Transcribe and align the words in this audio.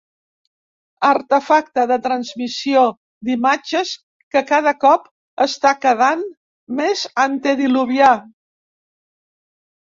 Artefacte 1.07 1.83
de 1.91 1.97
transmissió 2.05 2.81
d'imatges 3.29 3.91
que 4.37 4.43
cada 4.53 4.73
cop 4.85 5.05
està 5.47 5.75
quedant 5.85 6.25
més 6.81 7.05
antediluvià. 7.27 8.11